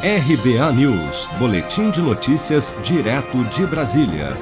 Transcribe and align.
RBA 0.00 0.72
News, 0.74 1.26
Boletim 1.40 1.90
de 1.90 2.00
Notícias, 2.00 2.72
direto 2.84 3.42
de 3.46 3.66
Brasília. 3.66 4.36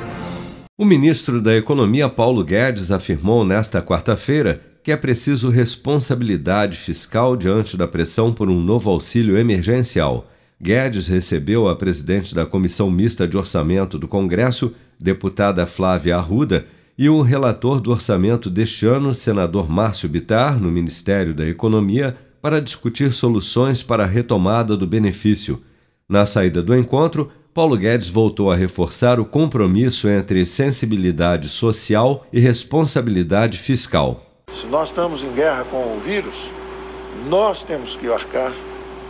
O 0.77 0.85
ministro 0.85 1.41
da 1.41 1.57
Economia 1.57 2.11
Paulo 2.11 2.45
Guedes 2.45 2.93
afirmou 2.93 3.43
nesta 3.43 3.81
quarta-feira 3.81 4.61
que 4.83 4.93
é 4.93 4.97
preciso 4.99 5.49
responsabilidade 5.49 6.77
fiscal 6.77 7.35
diante 7.35 7.75
da 7.75 7.89
pressão 7.89 8.35
por 8.35 8.51
um 8.51 8.61
novo 8.61 8.91
auxílio 8.91 9.39
emergencial. 9.39 10.31
Guedes 10.61 11.07
recebeu 11.07 11.69
a 11.69 11.75
presidente 11.75 12.35
da 12.35 12.45
Comissão 12.45 12.91
Mista 12.91 13.27
de 13.27 13.39
Orçamento 13.39 13.99
do 13.99 14.07
Congresso, 14.07 14.75
deputada 15.01 15.67
Flávia 15.67 16.19
Arruda, 16.19 16.67
e 16.99 17.09
o 17.09 17.23
relator 17.23 17.81
do 17.81 17.91
orçamento 17.91 18.51
deste 18.51 18.85
ano, 18.85 19.15
senador 19.15 19.71
Márcio 19.71 20.07
Bitar, 20.07 20.61
no 20.61 20.71
Ministério 20.71 21.33
da 21.33 21.47
Economia, 21.49 22.15
para 22.41 22.61
discutir 22.61 23.13
soluções 23.13 23.83
para 23.83 24.05
a 24.05 24.07
retomada 24.07 24.77
do 24.77 24.87
benefício. 24.87 25.63
Na 26.09 26.25
saída 26.25 26.63
do 26.63 26.75
encontro, 26.75 27.31
Paulo 27.53 27.77
Guedes 27.77 28.09
voltou 28.09 28.51
a 28.51 28.55
reforçar 28.55 29.19
o 29.19 29.25
compromisso 29.25 30.09
entre 30.09 30.45
sensibilidade 30.45 31.49
social 31.49 32.27
e 32.33 32.39
responsabilidade 32.39 33.59
fiscal. 33.59 34.21
Se 34.53 34.67
nós 34.67 34.91
estamos 34.91 35.25
em 35.25 35.33
guerra 35.33 35.65
com 35.65 35.97
o 35.97 36.01
vírus, 36.01 36.51
nós 37.29 37.63
temos 37.63 37.97
que 37.97 38.13
arcar 38.13 38.53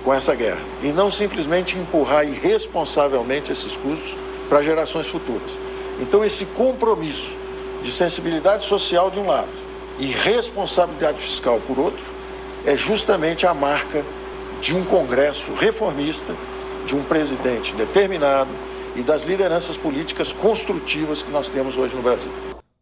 com 0.05 0.15
essa 0.15 0.35
guerra 0.35 0.61
e 0.83 0.89
não 0.89 1.11
simplesmente 1.11 1.77
empurrar 1.77 2.25
irresponsavelmente 2.25 3.51
esses 3.51 3.77
custos 3.77 4.17
para 4.49 4.63
gerações 4.63 5.09
futuras. 5.09 5.61
Então, 6.01 6.25
esse 6.25 6.47
compromisso 6.47 7.37
de 7.83 7.91
sensibilidade 7.91 8.65
social 8.65 9.11
de 9.11 9.19
um 9.19 9.27
lado 9.27 9.49
e 9.99 10.07
responsabilidade 10.07 11.19
fiscal 11.19 11.61
por 11.67 11.79
outro 11.79 12.16
é 12.67 12.75
justamente 12.75 13.47
a 13.47 13.55
marca 13.55 14.05
de 14.61 14.75
um 14.75 14.85
Congresso 14.85 15.55
reformista, 15.55 16.35
de 16.85 16.97
um 16.97 17.03
presidente 17.03 17.73
determinado 17.75 18.51
e 18.97 19.03
das 19.03 19.23
lideranças 19.23 19.79
políticas 19.79 20.33
construtivas 20.33 21.23
que 21.23 21.31
nós 21.31 21.49
temos 21.49 21.77
hoje 21.77 21.95
no 21.95 22.03
Brasil. 22.03 22.33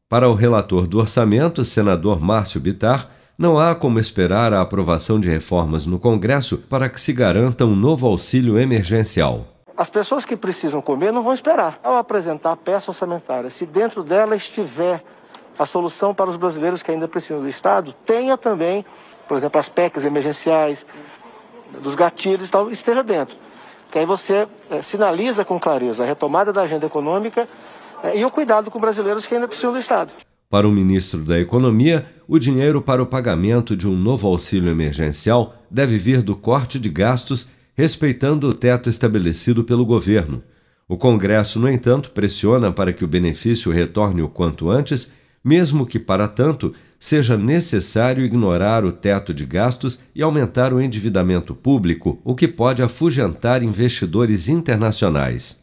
Para 0.09 0.29
o 0.29 0.35
relator 0.35 0.87
do 0.87 0.99
orçamento, 0.99 1.65
senador 1.65 2.19
Márcio 2.21 2.61
Bitar, 2.61 3.11
não 3.37 3.59
há 3.59 3.75
como 3.75 3.99
esperar 3.99 4.53
a 4.55 4.61
aprovação 4.61 5.21
de 5.21 5.29
reformas 5.29 5.87
no 5.87 5.99
Congresso 5.99 6.57
para 6.57 6.89
que 6.89 7.01
se 7.01 7.13
garanta 7.13 7.67
um 7.67 7.75
novo 7.75 8.07
auxílio 8.07 8.59
emergencial. 8.59 9.45
As 9.77 9.91
pessoas 9.91 10.25
que 10.25 10.37
precisam 10.37 10.81
comer 10.81 11.13
não 11.13 11.23
vão 11.23 11.35
esperar. 11.35 11.81
Ao 11.83 11.97
apresentar 11.97 12.53
a 12.53 12.57
peça 12.57 12.93
orçamentária, 12.93 13.51
se 13.51 13.67
dentro 13.67 14.05
dela 14.05 14.37
estiver 14.37 15.03
a 15.59 15.67
solução 15.67 16.15
para 16.15 16.31
os 16.31 16.37
brasileiros 16.37 16.83
que 16.83 16.93
ainda 16.93 17.09
precisam 17.09 17.43
do 17.43 17.49
Estado, 17.49 17.93
tenha 18.07 18.39
também 18.39 18.85
por 19.29 19.37
exemplo, 19.37 19.59
as 19.59 19.69
PECs 19.69 20.05
emergenciais, 20.05 20.87
dos 21.83 21.95
gatilhos 21.95 22.49
e 22.49 22.51
tal, 22.51 22.71
esteja 22.71 23.03
dentro. 23.03 23.37
Que 23.91 23.99
aí 23.99 24.07
você 24.07 24.47
é, 24.71 24.83
sinaliza 24.83 25.45
com 25.45 25.59
clareza 25.59 26.05
a 26.05 26.07
retomada 26.07 26.53
da 26.53 26.63
agenda 26.63 26.87
econômica 26.87 27.49
é, 28.03 28.19
e 28.19 28.25
o 28.25 28.31
cuidado 28.31 28.71
com 28.71 28.81
brasileiros 28.81 29.27
que 29.27 29.35
ainda 29.35 29.49
precisam 29.49 29.73
do 29.73 29.79
Estado. 29.79 30.13
Para 30.51 30.69
o 30.69 30.71
ministro 30.71 31.21
da 31.21 31.41
Economia, 31.41 32.07
o 32.29 32.39
dinheiro 32.39 32.81
para 32.81 33.03
o 33.03 33.07
pagamento 33.07 33.77
de 33.77 33.89
um 33.89 33.97
novo 33.97 34.29
auxílio 34.29 34.71
emergencial 34.71 35.57
deve 35.71 35.99
vir 35.99 36.23
do 36.23 36.37
corte 36.37 36.79
de 36.79 36.89
gastos, 36.89 37.51
respeitando 37.75 38.49
o 38.49 38.55
teto 38.55 38.89
estabelecido 38.89 39.65
pelo 39.65 39.85
governo. 39.85 40.43
O 40.87 40.97
Congresso, 40.97 41.59
no 41.59 41.69
entanto, 41.69 42.11
pressiona 42.11 42.71
para 42.71 42.93
que 42.93 43.05
o 43.05 43.09
benefício 43.09 43.73
retorne 43.73 44.23
o 44.23 44.29
quanto 44.29 44.71
antes 44.71 45.13
mesmo 45.45 45.85
que, 45.85 45.99
para 45.99 46.27
tanto, 46.27 46.73
seja 46.99 47.37
necessário 47.37 48.25
ignorar 48.25 48.83
o 48.85 48.91
teto 48.91 49.35
de 49.35 49.45
gastos 49.45 50.01
e 50.15 50.23
aumentar 50.23 50.73
o 50.73 50.81
endividamento 50.81 51.55
público, 51.55 52.19
o 52.25 52.35
que 52.35 52.49
pode 52.49 52.83
afugentar 52.83 53.63
investidores 53.63 54.49
internacionais. 54.49 55.63